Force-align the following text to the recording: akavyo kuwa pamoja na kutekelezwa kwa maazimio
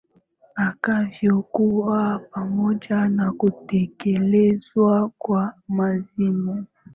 akavyo 0.55 1.41
kuwa 1.43 2.19
pamoja 2.31 3.07
na 3.09 3.31
kutekelezwa 3.31 5.11
kwa 5.17 5.53
maazimio 5.67 6.65